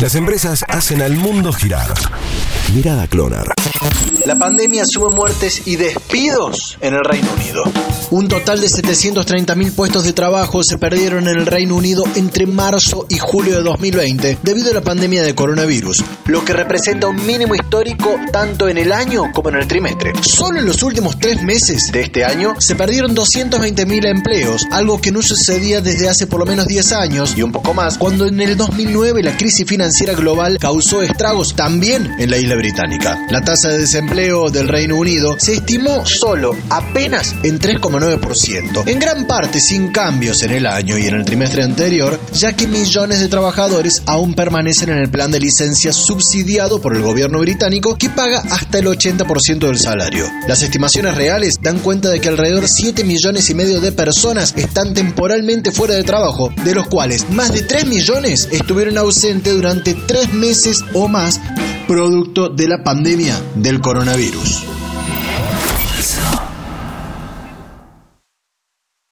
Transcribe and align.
Las 0.00 0.14
empresas 0.14 0.64
hacen 0.66 1.02
al 1.02 1.14
mundo 1.14 1.52
girar. 1.52 1.92
Mirada 2.74 3.06
Clonar. 3.06 3.52
La 4.30 4.38
pandemia 4.38 4.84
sube 4.86 5.12
muertes 5.12 5.62
y 5.66 5.74
despidos 5.74 6.78
en 6.80 6.94
el 6.94 7.02
Reino 7.02 7.32
Unido. 7.32 7.64
Un 8.12 8.28
total 8.28 8.60
de 8.60 8.68
730.000 8.68 9.72
puestos 9.72 10.04
de 10.04 10.12
trabajo 10.12 10.62
se 10.62 10.78
perdieron 10.78 11.26
en 11.26 11.38
el 11.38 11.46
Reino 11.46 11.74
Unido 11.74 12.04
entre 12.14 12.46
marzo 12.46 13.06
y 13.08 13.18
julio 13.18 13.56
de 13.56 13.62
2020 13.62 14.38
debido 14.42 14.70
a 14.70 14.74
la 14.74 14.80
pandemia 14.82 15.24
de 15.24 15.34
coronavirus, 15.34 16.04
lo 16.26 16.44
que 16.44 16.52
representa 16.52 17.08
un 17.08 17.24
mínimo 17.26 17.56
histórico 17.56 18.16
tanto 18.32 18.68
en 18.68 18.78
el 18.78 18.92
año 18.92 19.32
como 19.32 19.48
en 19.48 19.56
el 19.56 19.66
trimestre. 19.66 20.12
Solo 20.22 20.60
en 20.60 20.66
los 20.66 20.82
últimos 20.84 21.18
tres 21.18 21.42
meses 21.42 21.90
de 21.90 22.02
este 22.02 22.24
año 22.24 22.54
se 22.60 22.76
perdieron 22.76 23.16
220.000 23.16 24.06
empleos, 24.06 24.66
algo 24.70 25.00
que 25.00 25.10
no 25.10 25.22
sucedía 25.22 25.80
desde 25.80 26.08
hace 26.08 26.28
por 26.28 26.38
lo 26.38 26.46
menos 26.46 26.68
10 26.68 26.92
años 26.92 27.34
y 27.36 27.42
un 27.42 27.50
poco 27.50 27.74
más, 27.74 27.98
cuando 27.98 28.26
en 28.26 28.40
el 28.40 28.56
2009 28.56 29.24
la 29.24 29.36
crisis 29.36 29.66
financiera 29.66 30.14
global 30.14 30.58
causó 30.60 31.02
estragos 31.02 31.54
también 31.56 32.14
en 32.18 32.30
la 32.30 32.38
isla 32.38 32.54
británica. 32.54 33.26
La 33.30 33.42
tasa 33.42 33.68
de 33.68 33.78
desempleo 33.78 34.19
del 34.20 34.68
Reino 34.68 34.96
Unido 34.96 35.36
se 35.38 35.54
estimó 35.54 36.04
solo 36.04 36.54
apenas 36.68 37.34
en 37.42 37.58
3,9%, 37.58 38.86
en 38.86 38.98
gran 38.98 39.26
parte 39.26 39.60
sin 39.60 39.92
cambios 39.92 40.42
en 40.42 40.50
el 40.50 40.66
año 40.66 40.98
y 40.98 41.06
en 41.06 41.14
el 41.14 41.24
trimestre 41.24 41.62
anterior, 41.62 42.20
ya 42.34 42.52
que 42.52 42.66
millones 42.66 43.20
de 43.20 43.28
trabajadores 43.28 44.02
aún 44.04 44.34
permanecen 44.34 44.90
en 44.90 44.98
el 44.98 45.08
plan 45.08 45.30
de 45.30 45.40
licencia 45.40 45.94
subsidiado 45.94 46.82
por 46.82 46.94
el 46.94 47.02
gobierno 47.02 47.38
británico 47.38 47.96
que 47.96 48.10
paga 48.10 48.40
hasta 48.50 48.80
el 48.80 48.88
80% 48.88 49.60
del 49.60 49.78
salario. 49.78 50.26
Las 50.46 50.62
estimaciones 50.62 51.14
reales 51.14 51.58
dan 51.62 51.78
cuenta 51.78 52.10
de 52.10 52.20
que 52.20 52.28
alrededor 52.28 52.60
de 52.60 52.68
7 52.68 53.04
millones 53.04 53.48
y 53.48 53.54
medio 53.54 53.80
de 53.80 53.90
personas 53.90 54.52
están 54.54 54.92
temporalmente 54.92 55.72
fuera 55.72 55.94
de 55.94 56.04
trabajo, 56.04 56.52
de 56.62 56.74
los 56.74 56.88
cuales 56.88 57.30
más 57.30 57.54
de 57.54 57.62
3 57.62 57.86
millones 57.86 58.48
estuvieron 58.52 58.98
ausentes 58.98 59.54
durante 59.54 59.94
3 59.94 60.34
meses 60.34 60.84
o 60.92 61.08
más 61.08 61.40
producto 61.90 62.48
de 62.48 62.68
la 62.68 62.84
pandemia 62.84 63.36
del 63.56 63.80
coronavirus. 63.80 64.62